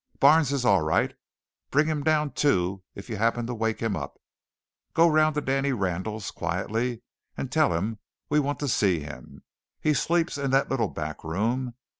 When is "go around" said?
4.95-5.35